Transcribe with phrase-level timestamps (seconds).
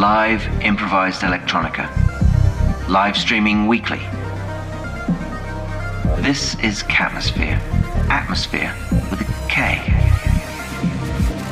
[0.00, 1.86] live improvised electronica,
[2.88, 3.98] live streaming weekly.
[6.22, 7.60] This is Katmosphere,
[8.08, 8.74] atmosphere
[9.10, 9.76] with a K.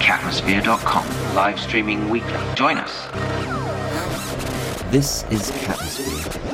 [0.01, 2.41] Katmosphere.com, live streaming weekly.
[2.55, 3.07] Join us.
[4.91, 6.48] This is Katmosphere.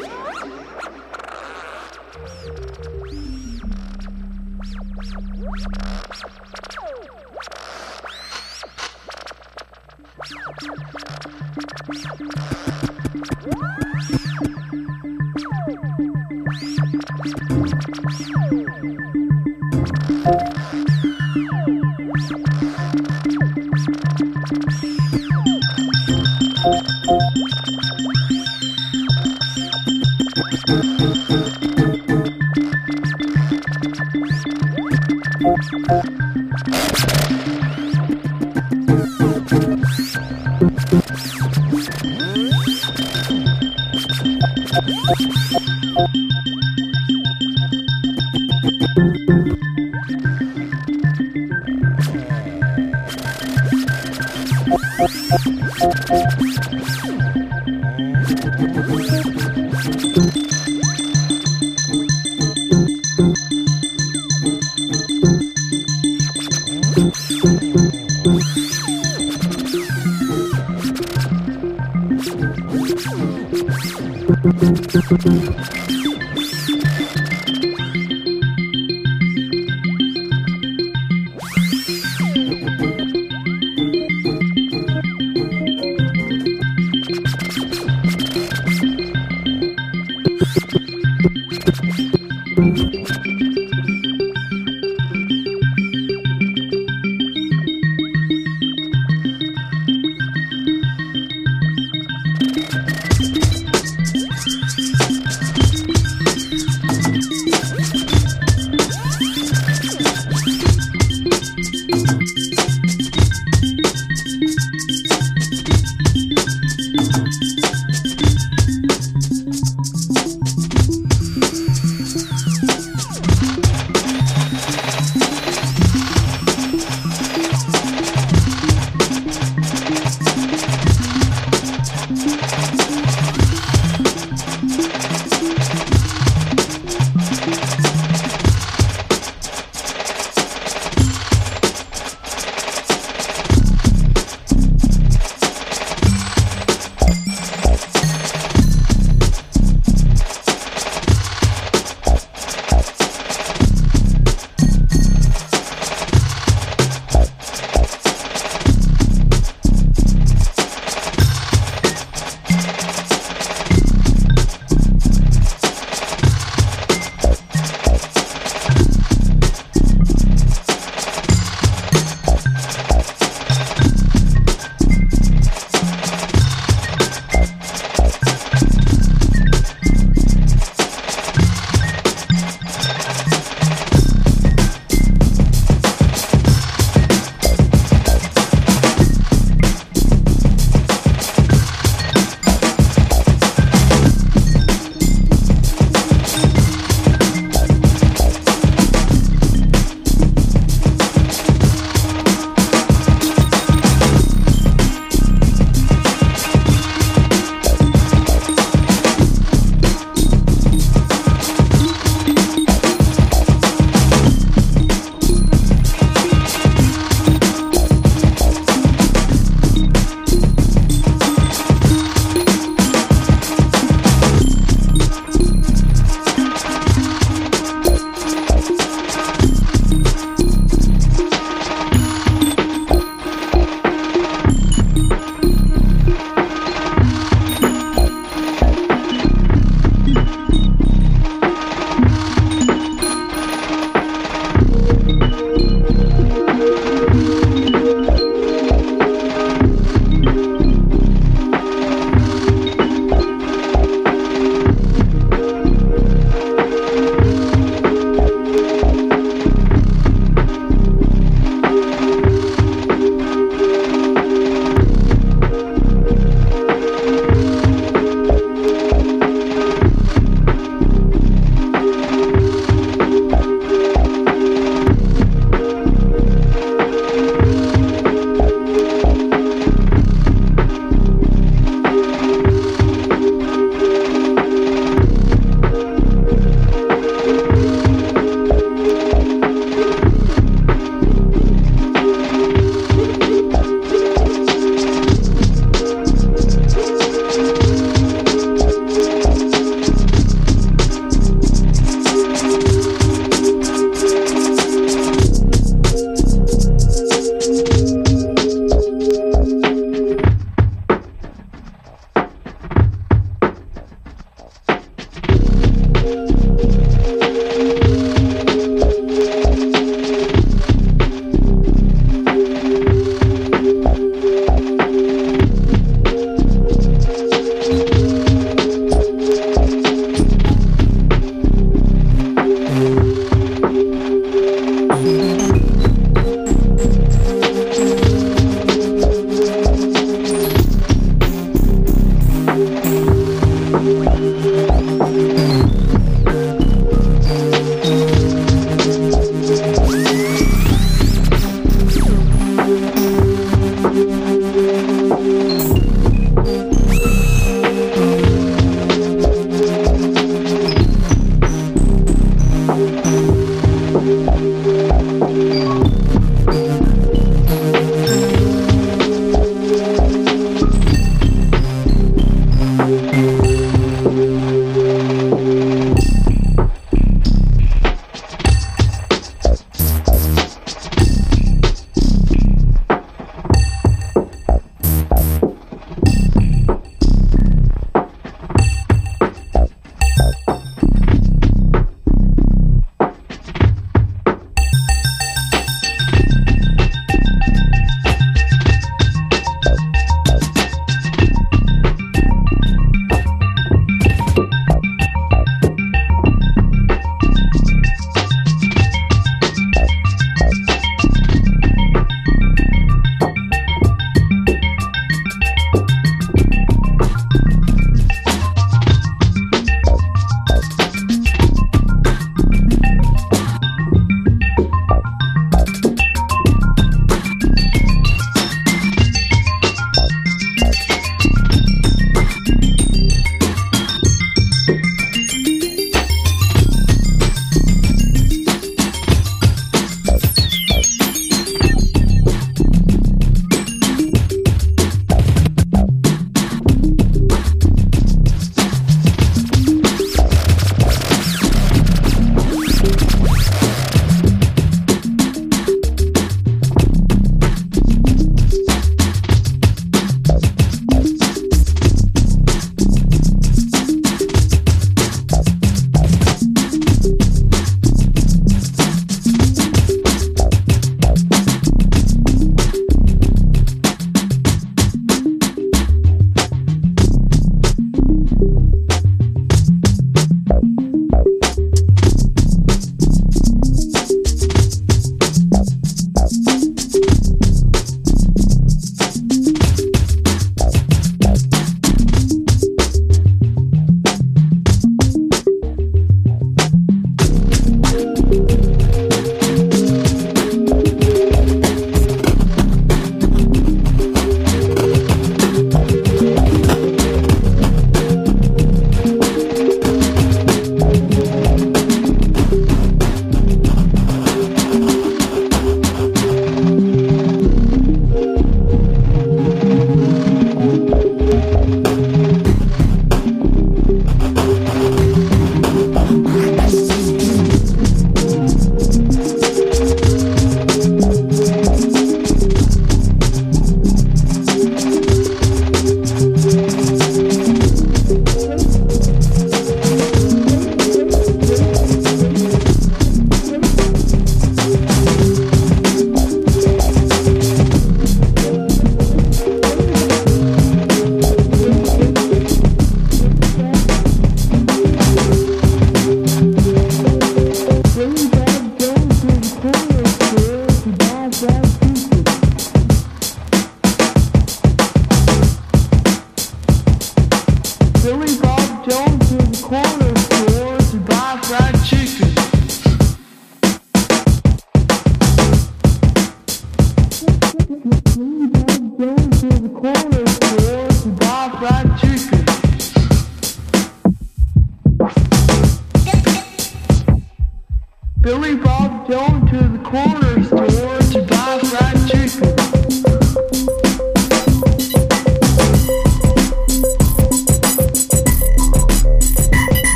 [588.24, 590.93] Billy Bob Dylan to the corner store.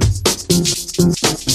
[0.00, 1.49] Thank